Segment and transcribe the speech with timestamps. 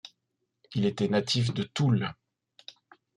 [0.73, 2.11] Il était natif de Toul.